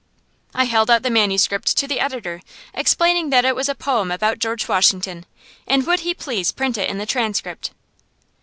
I 0.55 0.63
held 0.63 0.89
out 0.89 1.03
the 1.03 1.11
manuscript 1.11 1.77
to 1.77 1.87
the 1.87 1.99
editor, 1.99 2.41
explaining 2.73 3.29
that 3.29 3.45
it 3.45 3.55
was 3.55 3.69
a 3.69 3.75
poem 3.75 4.09
about 4.09 4.39
George 4.39 4.67
Washington, 4.67 5.27
and 5.67 5.85
would 5.85 5.99
he 5.99 6.15
please 6.15 6.51
print 6.51 6.75
it 6.75 6.89
in 6.89 6.97
the 6.97 7.05
"Transcript." 7.05 7.69